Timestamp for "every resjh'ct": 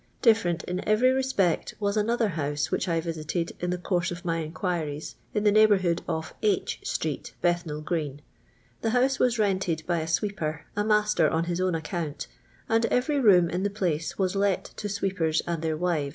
0.89-1.75